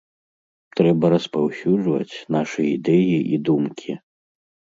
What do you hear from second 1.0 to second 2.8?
распаўсюджваць нашы